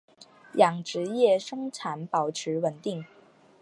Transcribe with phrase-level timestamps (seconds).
[0.55, 3.05] 养殖业生产保持稳定。